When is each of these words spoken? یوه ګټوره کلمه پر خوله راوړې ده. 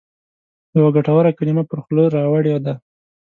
یوه 0.77 0.89
ګټوره 0.97 1.31
کلمه 1.37 1.63
پر 1.69 1.79
خوله 1.83 2.05
راوړې 2.15 2.55
ده. 2.65 2.73